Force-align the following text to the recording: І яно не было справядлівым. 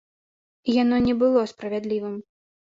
І 0.69 0.77
яно 0.77 0.95
не 1.07 1.13
было 1.21 1.45
справядлівым. 1.55 2.21